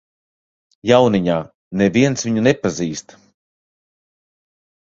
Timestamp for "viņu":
2.31-2.47